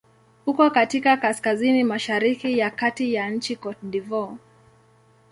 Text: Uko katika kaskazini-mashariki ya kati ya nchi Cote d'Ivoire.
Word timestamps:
Uko 0.45 0.69
katika 0.71 1.17
kaskazini-mashariki 1.17 2.57
ya 2.57 2.71
kati 2.71 3.13
ya 3.13 3.29
nchi 3.29 3.55
Cote 3.55 3.85
d'Ivoire. 3.89 4.37